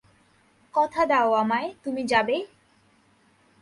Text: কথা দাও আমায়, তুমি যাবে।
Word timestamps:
কথা 0.73 1.01
দাও 1.05 1.29
আমায়, 1.33 1.69
তুমি 1.83 2.01
যাবে। 2.03 2.35